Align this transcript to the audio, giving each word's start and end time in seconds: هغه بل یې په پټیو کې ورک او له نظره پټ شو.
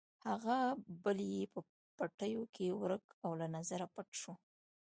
هغه 0.29 0.57
بل 1.03 1.17
یې 1.33 1.41
په 1.53 1.59
پټیو 1.97 2.43
کې 2.55 2.67
ورک 2.81 3.05
او 3.23 3.31
له 3.39 3.47
نظره 3.55 3.85
پټ 3.95 4.09
شو. 4.21 4.33